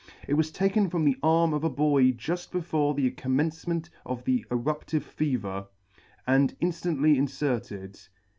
[0.27, 4.43] It was taken from the arm of a boy juft before the commencement of the
[4.49, 5.67] eruptive fever,
[6.25, 7.99] and inftantly inferted.